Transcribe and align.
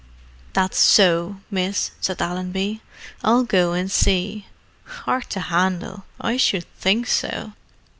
"That's 0.53 0.79
so, 0.79 1.41
miss," 1.51 1.91
said 2.01 2.21
Allenby. 2.23 2.81
"I'll 3.23 3.43
go 3.43 3.73
and 3.73 3.91
see. 3.91 4.47
'Ard 5.05 5.29
to 5.29 5.39
'andle! 5.47 6.05
I 6.19 6.37
should 6.37 6.65
think 6.73 7.05
so!" 7.05 7.53